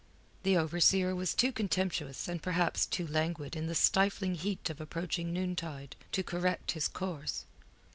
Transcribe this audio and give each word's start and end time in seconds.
The 0.41 0.57
overseer 0.57 1.13
was 1.15 1.35
too 1.35 1.51
contemptuous 1.51 2.27
and 2.27 2.41
perhaps 2.41 2.87
too 2.87 3.05
languid 3.05 3.55
in 3.55 3.67
the 3.67 3.75
stifling 3.75 4.33
heat 4.33 4.67
of 4.71 4.81
approaching 4.81 5.31
noontide 5.31 5.95
to 6.13 6.23
correct 6.23 6.71
his 6.71 6.87
course. 6.87 7.45